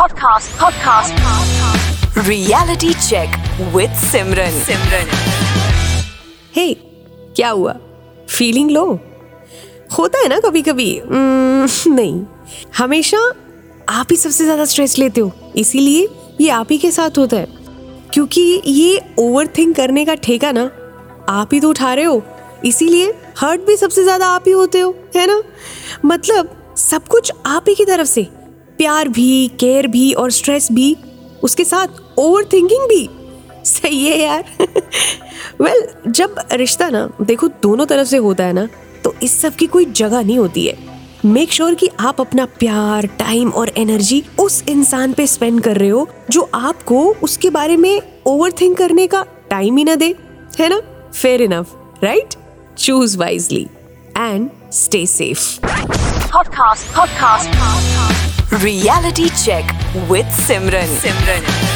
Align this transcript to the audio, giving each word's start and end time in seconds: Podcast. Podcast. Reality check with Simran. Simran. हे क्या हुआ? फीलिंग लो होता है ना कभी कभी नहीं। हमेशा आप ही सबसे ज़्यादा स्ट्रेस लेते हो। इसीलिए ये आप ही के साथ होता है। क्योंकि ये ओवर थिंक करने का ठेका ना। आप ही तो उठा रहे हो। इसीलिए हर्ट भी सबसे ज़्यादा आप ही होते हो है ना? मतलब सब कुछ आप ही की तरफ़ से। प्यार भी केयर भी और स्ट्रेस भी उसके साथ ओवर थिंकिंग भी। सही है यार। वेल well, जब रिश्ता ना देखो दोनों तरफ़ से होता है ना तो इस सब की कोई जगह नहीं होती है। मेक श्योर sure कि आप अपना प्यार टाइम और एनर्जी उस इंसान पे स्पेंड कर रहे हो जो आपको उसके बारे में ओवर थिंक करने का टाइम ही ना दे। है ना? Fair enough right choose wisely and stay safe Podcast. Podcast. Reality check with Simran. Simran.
Podcast. 0.00 0.52
Podcast. 0.58 1.12
Reality 2.26 2.92
check 3.06 3.34
with 3.74 3.96
Simran. 4.02 4.54
Simran. 4.68 5.10
हे 6.54 6.74
क्या 7.36 7.50
हुआ? 7.50 7.74
फीलिंग 8.30 8.70
लो 8.70 8.84
होता 9.98 10.18
है 10.18 10.28
ना 10.28 10.38
कभी 10.40 10.62
कभी 10.62 10.88
नहीं। 11.10 12.24
हमेशा 12.78 13.18
आप 13.88 14.06
ही 14.10 14.16
सबसे 14.16 14.44
ज़्यादा 14.44 14.64
स्ट्रेस 14.64 14.98
लेते 14.98 15.20
हो। 15.20 15.32
इसीलिए 15.56 16.08
ये 16.40 16.48
आप 16.50 16.72
ही 16.72 16.78
के 16.78 16.90
साथ 16.90 17.18
होता 17.18 17.36
है। 17.36 17.46
क्योंकि 18.14 18.62
ये 18.66 19.00
ओवर 19.18 19.46
थिंक 19.58 19.76
करने 19.76 20.04
का 20.04 20.14
ठेका 20.14 20.52
ना। 20.52 20.70
आप 21.28 21.54
ही 21.54 21.60
तो 21.60 21.70
उठा 21.70 21.94
रहे 21.94 22.04
हो। 22.04 22.22
इसीलिए 22.64 23.14
हर्ट 23.38 23.60
भी 23.60 23.76
सबसे 23.76 24.02
ज़्यादा 24.02 24.26
आप 24.26 24.44
ही 24.46 24.52
होते 24.52 24.80
हो 24.80 24.96
है 25.16 25.26
ना? 25.26 25.42
मतलब 26.04 26.74
सब 26.76 27.06
कुछ 27.08 27.32
आप 27.46 27.64
ही 27.68 27.74
की 27.74 27.84
तरफ़ 27.84 28.08
से। 28.08 28.28
प्यार 28.80 29.08
भी 29.08 29.50
केयर 29.60 29.86
भी 29.86 30.12
और 30.12 30.30
स्ट्रेस 30.30 30.68
भी 30.72 30.96
उसके 31.42 31.64
साथ 31.64 31.86
ओवर 32.18 32.44
थिंकिंग 32.44 32.80
भी। 32.80 33.10
सही 33.64 34.06
है 34.06 34.18
यार। 34.18 34.44
वेल 35.60 35.82
well, 35.86 36.12
जब 36.12 36.34
रिश्ता 36.52 36.88
ना 36.88 37.10
देखो 37.22 37.48
दोनों 37.48 37.86
तरफ़ 37.86 38.08
से 38.08 38.16
होता 38.16 38.44
है 38.44 38.52
ना 38.52 38.68
तो 39.04 39.14
इस 39.22 39.40
सब 39.40 39.54
की 39.54 39.66
कोई 39.66 39.84
जगह 39.84 40.22
नहीं 40.22 40.38
होती 40.38 40.66
है। 40.66 40.78
मेक 41.24 41.52
श्योर 41.52 41.68
sure 41.68 41.80
कि 41.80 41.88
आप 42.00 42.20
अपना 42.20 42.44
प्यार 42.44 43.06
टाइम 43.06 43.50
और 43.50 43.68
एनर्जी 43.68 44.24
उस 44.38 44.64
इंसान 44.68 45.12
पे 45.12 45.26
स्पेंड 45.26 45.60
कर 45.62 45.76
रहे 45.76 45.88
हो 45.88 46.08
जो 46.30 46.50
आपको 46.54 47.14
उसके 47.22 47.50
बारे 47.50 47.76
में 47.76 48.02
ओवर 48.26 48.52
थिंक 48.52 48.78
करने 48.78 49.06
का 49.06 49.26
टाइम 49.50 49.76
ही 49.76 49.84
ना 49.84 49.94
दे। 49.94 50.14
है 50.60 50.68
ना? 50.68 50.80
Fair 51.12 51.42
enough 51.42 51.76
right 52.04 52.34
choose 52.78 53.18
wisely 53.18 53.66
and 54.16 54.50
stay 54.72 55.06
safe 55.06 55.60
Podcast. 56.30 56.86
Podcast. 56.96 57.99
Reality 58.58 59.28
check 59.30 59.64
with 60.10 60.26
Simran. 60.26 60.82
Simran. 60.98 61.69